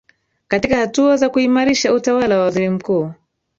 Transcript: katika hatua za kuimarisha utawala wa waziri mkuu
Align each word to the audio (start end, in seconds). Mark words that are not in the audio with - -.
katika 0.47 0.77
hatua 0.77 1.17
za 1.17 1.29
kuimarisha 1.29 1.93
utawala 1.93 2.37
wa 2.37 2.43
waziri 2.43 2.69
mkuu 2.69 3.11